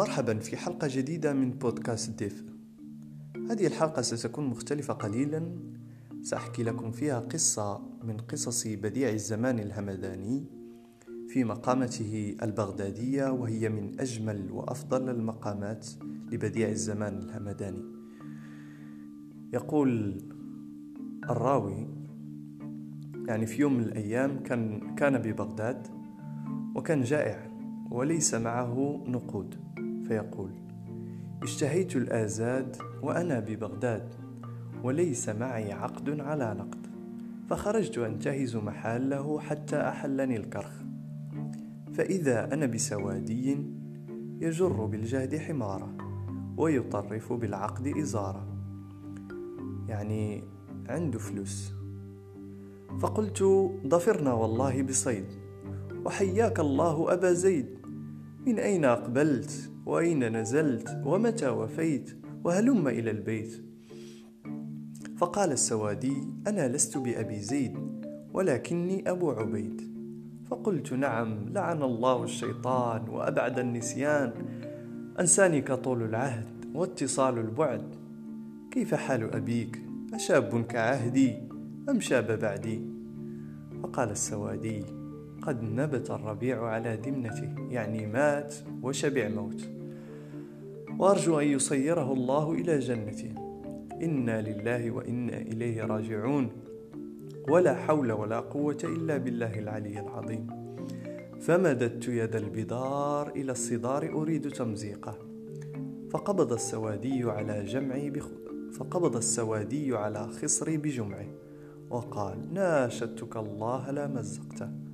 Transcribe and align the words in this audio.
مرحبا 0.00 0.38
في 0.38 0.56
حلقة 0.56 0.88
جديدة 0.90 1.32
من 1.32 1.50
بودكاست 1.50 2.18
ديف. 2.18 2.44
هذه 3.50 3.66
الحلقة 3.66 4.02
ستكون 4.02 4.46
مختلفة 4.46 4.94
قليلا. 4.94 5.56
سأحكي 6.22 6.62
لكم 6.62 6.90
فيها 6.90 7.20
قصة 7.20 7.80
من 8.04 8.16
قصص 8.16 8.66
بديع 8.66 9.08
الزمان 9.08 9.58
الهمداني 9.58 10.44
في 11.28 11.44
مقامته 11.44 12.36
البغدادية 12.42 13.30
وهي 13.30 13.68
من 13.68 14.00
أجمل 14.00 14.52
وأفضل 14.52 15.08
المقامات 15.08 15.86
لبديع 16.32 16.68
الزمان 16.68 17.18
الهمداني. 17.18 17.84
يقول 19.52 20.22
الراوي 21.30 21.88
يعني 23.28 23.46
في 23.46 23.60
يوم 23.62 23.74
من 23.74 23.82
الأيام 23.82 24.42
كان 24.42 24.94
كان 24.94 25.18
ببغداد 25.18 25.86
وكان 26.74 27.02
جائع 27.02 27.50
وليس 27.90 28.34
معه 28.34 29.04
نقود. 29.06 29.70
فيقول 30.10 30.50
اشتهيت 31.42 31.96
الآزاد 31.96 32.76
وأنا 33.02 33.40
ببغداد 33.40 34.14
وليس 34.82 35.28
معي 35.28 35.72
عقد 35.72 36.20
على 36.20 36.54
نقد 36.58 36.86
فخرجت 37.50 37.98
أنتهز 37.98 38.56
محله 38.56 39.40
حتى 39.40 39.76
أحلني 39.76 40.36
الكرخ. 40.36 40.72
فإذا 41.92 42.54
أنا 42.54 42.66
بسوادي 42.66 43.58
يجر 44.40 44.84
بالجهد 44.84 45.36
حمارة 45.36 45.96
ويطرف 46.56 47.32
بالعقد 47.32 47.86
إزارة. 47.86 48.46
يعني 49.88 50.44
عنده 50.88 51.18
فلوس. 51.18 51.72
فقلت 53.00 53.42
ضفرنا 53.86 54.32
والله 54.32 54.82
بصيد 54.82 55.26
وحياك 56.04 56.60
الله 56.60 57.12
أبا 57.12 57.32
زيد. 57.32 57.79
من 58.46 58.58
أين 58.58 58.84
أقبلت؟ 58.84 59.70
وأين 59.86 60.36
نزلت؟ 60.36 61.02
ومتى 61.04 61.48
وفيت؟ 61.48 62.16
وهلم 62.44 62.88
إلى 62.88 63.10
البيت؟ 63.10 63.64
فقال 65.16 65.52
السوادي 65.52 66.16
أنا 66.46 66.68
لست 66.68 66.98
بأبي 66.98 67.40
زيد 67.40 67.78
ولكني 68.32 69.10
أبو 69.10 69.30
عبيد. 69.30 69.80
فقلت 70.50 70.92
نعم 70.92 71.48
لعن 71.48 71.82
الله 71.82 72.24
الشيطان 72.24 73.08
وأبعد 73.08 73.58
النسيان. 73.58 74.32
أنساني 75.20 75.60
كطول 75.60 76.02
العهد 76.02 76.46
واتصال 76.74 77.38
البعد. 77.38 77.94
كيف 78.70 78.94
حال 78.94 79.34
أبيك؟ 79.34 79.82
أشاب 80.14 80.66
كعهدي 80.66 81.34
أم 81.88 82.00
شاب 82.00 82.38
بعدي؟ 82.38 82.82
فقال 83.82 84.10
السوادي 84.10 84.99
قد 85.42 85.62
نبت 85.62 86.10
الربيع 86.10 86.64
على 86.64 86.96
دمنته 86.96 87.54
يعني 87.70 88.06
مات 88.06 88.54
وشبع 88.82 89.28
موت. 89.28 89.68
وأرجو 90.98 91.40
أن 91.40 91.46
يصيره 91.46 92.12
الله 92.12 92.52
إلى 92.52 92.78
جنته. 92.78 93.34
إنا 94.02 94.42
لله 94.42 94.90
وإنا 94.90 95.38
إليه 95.38 95.84
راجعون. 95.84 96.50
ولا 97.48 97.74
حول 97.74 98.12
ولا 98.12 98.40
قوة 98.40 98.78
إلا 98.84 99.16
بالله 99.16 99.58
العلي 99.58 100.00
العظيم. 100.00 100.46
فمددت 101.40 102.08
يد 102.08 102.36
البدار 102.36 103.28
إلى 103.36 103.52
الصدار 103.52 104.12
أريد 104.12 104.48
تمزيقه. 104.50 105.18
فقبض 106.10 106.52
السوادي 106.52 107.22
على 107.24 107.64
جمعي 107.64 108.10
بخ... 108.10 108.28
فقبض 108.72 109.16
السوادي 109.16 109.96
على 109.96 110.28
خصري 110.28 110.76
بجمعه. 110.76 111.26
وقال 111.90 112.54
ناشدتك 112.54 113.36
الله 113.36 113.90
لا 113.90 114.06
مزقته. 114.06 114.89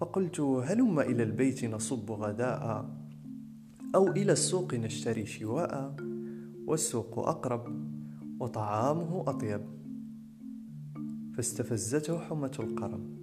فقلت 0.00 0.40
هلم 0.40 1.00
إلى 1.00 1.22
البيت 1.22 1.64
نصب 1.64 2.10
غداء 2.10 2.90
أو 3.94 4.08
إلى 4.08 4.32
السوق 4.32 4.74
نشتري 4.74 5.26
شواء 5.26 5.96
والسوق 6.66 7.18
أقرب 7.18 7.66
وطعامه 8.40 9.24
أطيب. 9.26 9.60
فاستفزته 11.34 12.18
حمة 12.18 12.56
القرم 12.60 13.16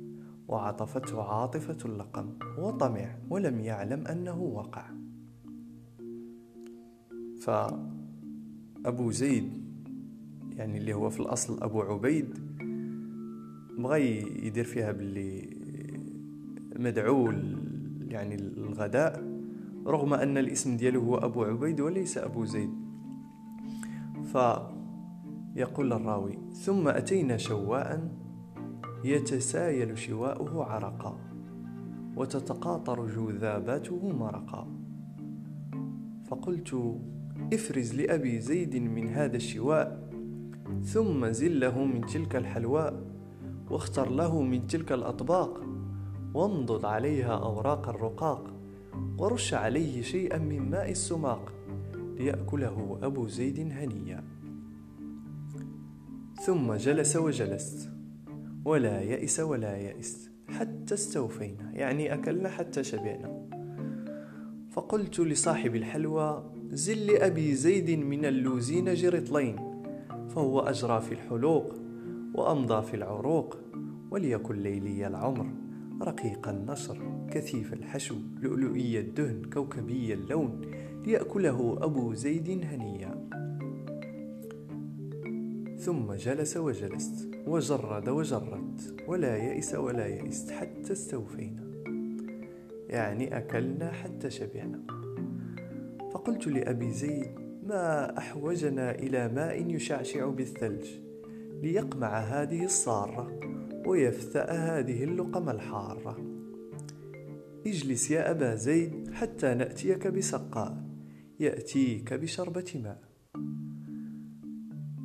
وعطفته 0.47 1.23
عاطفة 1.23 1.77
اللقم 1.85 2.29
وطمع 2.57 3.17
ولم 3.29 3.59
يعلم 3.59 4.07
أنه 4.07 4.41
وقع. 4.41 4.89
فأبو 7.41 9.11
زيد 9.11 9.63
يعني 10.57 10.77
اللي 10.77 10.93
هو 10.93 11.09
في 11.09 11.19
الأصل 11.19 11.63
أبو 11.63 11.81
عبيد 11.81 12.33
بغى 13.77 14.17
يدير 14.47 14.63
فيها 14.63 14.91
باللي 14.91 15.52
مدعو 16.79 17.31
يعني 18.07 18.35
الغداء 18.35 19.33
رغم 19.87 20.13
أن 20.13 20.37
الاسم 20.37 20.77
دياله 20.77 20.99
هو 20.99 21.15
أبو 21.17 21.43
عبيد 21.43 21.81
وليس 21.81 22.17
أبو 22.17 22.45
زيد. 22.45 22.69
فيقول 24.23 25.93
الراوي 25.93 26.37
ثم 26.53 26.87
أتينا 26.87 27.37
شواء 27.37 28.11
يتسايل 29.03 29.97
شواؤه 29.97 30.63
عرقا 30.63 31.17
وتتقاطر 32.15 33.07
جذاباته 33.07 34.11
مرقا. 34.19 34.67
فقلت 36.25 36.99
افرز 37.53 37.95
لأبي 37.95 38.39
زيد 38.39 38.75
من 38.75 39.07
هذا 39.09 39.35
الشواء 39.35 40.09
ثم 40.83 41.27
زله 41.27 41.85
من 41.85 42.05
تلك 42.05 42.35
الحلواء 42.35 43.03
واختر 43.69 44.09
له 44.09 44.41
من 44.41 44.67
تلك 44.67 44.91
الأطباق. 44.91 45.72
وامضض 46.33 46.85
عليها 46.85 47.33
أوراق 47.33 47.89
الرقاق 47.89 48.53
ورش 49.17 49.53
عليه 49.53 50.01
شيئا 50.01 50.37
من 50.37 50.69
ماء 50.69 50.91
السماق 50.91 51.53
ليأكله 52.17 52.99
أبو 53.03 53.27
زيد 53.27 53.59
هنيا 53.59 54.23
ثم 56.45 56.73
جلس 56.73 57.15
وجلست 57.15 57.89
ولا 58.65 59.01
يئس 59.01 59.39
ولا 59.39 59.77
يئست 59.77 60.31
حتى 60.49 60.93
استوفينا 60.93 61.71
يعني 61.73 62.13
أكلنا 62.13 62.49
حتى 62.49 62.83
شبعنا. 62.83 63.49
فقلت 64.71 65.19
لصاحب 65.19 65.75
الحلوى 65.75 66.51
زل 66.69 67.07
لأبي 67.07 67.55
زيد 67.55 67.99
من 67.99 68.25
اللوزين 68.25 68.93
جرطلين 68.93 69.55
فهو 70.29 70.59
أجرى 70.59 71.01
في 71.01 71.11
الحلوق 71.11 71.73
وأمضى 72.33 72.81
في 72.81 72.93
العروق 72.93 73.57
وليكن 74.11 74.55
ليلي 74.55 75.07
العمر. 75.07 75.62
رقيق 76.03 76.47
النشر 76.47 77.27
كثيف 77.31 77.73
الحشو 77.73 78.15
لؤلؤي 78.41 78.99
الدهن 78.99 79.41
كوكبي 79.53 80.13
اللون 80.13 80.61
ليأكله 81.05 81.77
أبو 81.81 82.13
زيد 82.13 82.49
هنيا. 82.49 83.29
ثم 85.77 86.13
جلس 86.13 86.57
وجلست 86.57 87.29
وجرد 87.47 88.09
وجردت 88.09 88.95
ولا 89.07 89.37
يئس 89.37 89.75
ولا 89.75 90.07
يئست 90.07 90.51
حتى 90.51 90.91
استوفينا. 90.91 91.63
يعني 92.89 93.37
أكلنا 93.37 93.91
حتى 93.91 94.29
شبعنا. 94.29 94.79
فقلت 96.13 96.47
لأبي 96.47 96.91
زيد 96.91 97.31
ما 97.67 98.17
أحوجنا 98.17 98.91
إلى 98.91 99.27
ماء 99.27 99.75
يشعشع 99.75 100.29
بالثلج 100.29 100.87
ليقمع 101.61 102.19
هذه 102.19 102.65
الصارة؟ 102.65 103.52
ويفتأ 103.87 104.51
هذه 104.51 105.03
اللقم 105.03 105.49
الحارة. 105.49 106.17
اجلس 107.67 108.11
يا 108.11 108.31
أبا 108.31 108.55
زيد 108.55 109.13
حتى 109.13 109.53
نأتيك 109.53 110.07
بسقاء 110.07 110.83
يأتيك 111.39 112.13
بشربة 112.13 112.81
ماء. 112.83 113.01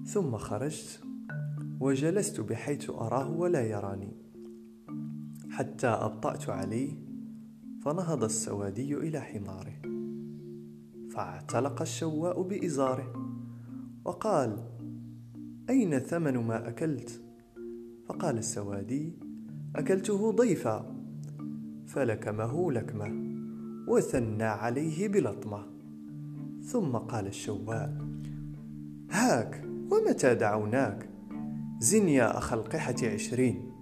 ثم 0.04 0.36
خرجت 0.36 1.00
وجلست 1.80 2.40
بحيث 2.40 2.90
أراه 2.90 3.30
ولا 3.30 3.60
يراني. 3.60 4.16
حتى 5.50 5.86
أبطأت 5.86 6.48
عليه 6.48 6.92
فنهض 7.84 8.24
السوادي 8.24 8.94
إلى 8.94 9.20
حماره. 9.20 9.82
فاعتلق 11.10 11.80
الشواء 11.80 12.42
بإزاره 12.42 13.12
وقال 14.04 14.68
أين 15.70 15.98
ثمن 15.98 16.36
ما 16.36 16.68
أكلت؟ 16.68 17.27
فقال 18.08 18.38
السوادي 18.38 19.12
أكلته 19.76 20.32
ضيفا 20.32 20.94
فلكمه 21.86 22.72
لكمة 22.72 23.34
وثنى 23.88 24.44
عليه 24.44 25.08
بلطمة. 25.08 25.66
ثم 26.62 26.96
قال 26.96 27.26
الشواء 27.26 28.08
هاك 29.10 29.64
ومتى 29.90 30.34
دعوناك؟ 30.34 31.08
زن 31.80 32.08
يا 32.08 32.38
أخ 32.38 32.52
القحة 32.52 32.94
عشرين. 33.02 33.72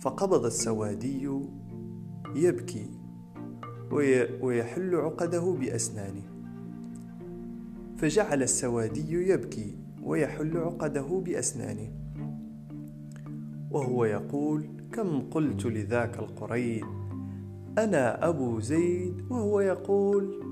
فقبض 0.00 0.44
السوادي 0.44 1.28
يبكي 2.34 2.90
ويحل 4.42 4.94
عقده 4.94 5.56
بأسنانه. 5.60 6.22
فجعل 7.96 8.42
السوادي 8.42 9.28
يبكي 9.28 9.78
ويحل 10.02 10.56
عقده 10.56 11.22
بأسنانه. 11.26 12.01
وهو 13.72 14.04
يقول 14.04 14.66
كم 14.92 15.20
قلت 15.20 15.66
لذاك 15.66 16.18
القريد 16.18 16.84
أنا 17.78 18.28
أبو 18.28 18.60
زيد. 18.60 19.22
وهو 19.30 19.60
يقول 19.60 20.42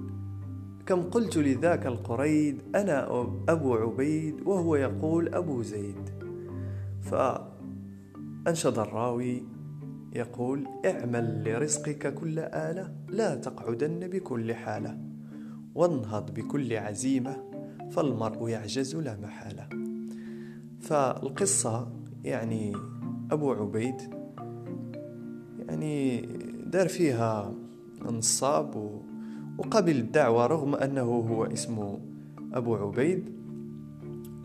كم 0.86 1.02
قلت 1.02 1.38
لذاك 1.38 1.86
القريد 1.86 2.62
أنا 2.74 3.06
أبو 3.48 3.74
عبيد. 3.74 4.40
وهو 4.46 4.76
يقول 4.76 5.34
أبو 5.34 5.62
زيد. 5.62 6.10
فأنشد 7.02 8.78
الراوي 8.78 9.42
يقول 10.12 10.68
اعمل 10.86 11.42
لرزقك 11.44 12.14
كل 12.14 12.38
آلة 12.38 12.94
لا 13.08 13.34
تقعدن 13.34 14.08
بكل 14.08 14.54
حالة 14.54 14.98
وانهض 15.74 16.34
بكل 16.34 16.76
عزيمة 16.76 17.36
فالمرء 17.90 18.48
يعجز 18.48 18.96
لا 18.96 19.16
محالة. 19.22 19.68
فالقصة 20.80 21.92
يعني 22.24 22.72
أبو 23.30 23.52
عبيد. 23.52 23.94
يعني 25.68 26.20
دار 26.66 26.88
فيها 26.88 27.54
نصاب 28.02 29.00
وقبل 29.58 29.96
الدعوة 29.96 30.46
رغم 30.46 30.74
أنه 30.74 31.02
هو 31.02 31.44
اسمه 31.44 31.98
أبو 32.54 32.74
عبيد. 32.74 33.40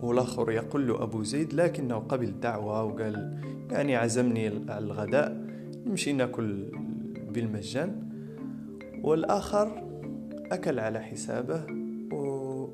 والآخر 0.01 0.51
يقول 0.51 0.87
له 0.87 1.03
أبو 1.03 1.23
زيد 1.23 1.53
لكنه 1.53 1.95
قبل 1.95 2.27
الدعوة 2.27 2.83
وقال 2.83 3.39
يعني 3.71 3.95
عزمني 3.95 4.47
على 4.47 4.85
الغداء 4.85 5.45
نمشي 5.85 6.13
ناكل 6.13 6.71
بالمجان. 7.33 8.09
والآخر 9.03 9.83
أكل 10.51 10.79
على 10.79 10.99
حسابه 10.99 11.65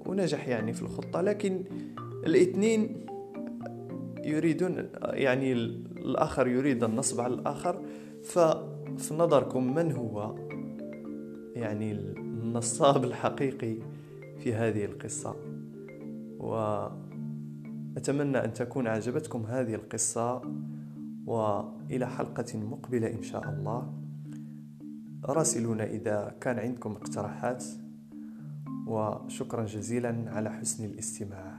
ونجح 0.06 0.48
يعني 0.48 0.74
في 0.74 0.82
الخطة. 0.82 1.22
لكن 1.22 1.64
الاثنين 2.26 3.06
يريدون 4.24 4.90
يعني 5.04 5.82
الآخر 6.06 6.48
يريد 6.48 6.84
النصب 6.84 7.22
على 7.22 7.34
الآخر 7.34 7.82
ففي 8.24 9.14
نظركم 9.14 9.76
من 9.76 9.92
هو 9.92 10.36
يعني 11.56 11.92
النصاب 11.92 13.04
الحقيقي 13.04 13.76
في 14.40 14.54
هذه 14.54 14.86
القصة؟ 14.86 15.36
وأتمنى 16.40 18.38
أن 18.38 18.54
تكون 18.54 18.88
أعجبتكم 18.88 19.46
هذه 19.46 19.76
القصة 19.76 20.42
وإلى 21.26 22.08
حلقة 22.08 22.60
مقبلة 22.60 23.08
إن 23.08 23.22
شاء 23.22 23.50
الله. 23.50 23.94
راسلونا 25.26 25.84
إذا 25.84 26.36
كان 26.42 26.60
عندكم 26.60 26.92
اقتراحات 26.92 27.64
وشكرا 28.88 29.66
جزيلا 29.66 30.26
على 30.28 30.52
حسن 30.52 30.86
الاستماع. 30.86 31.51